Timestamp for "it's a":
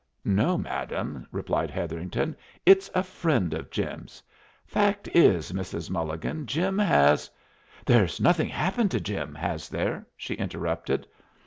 2.65-3.03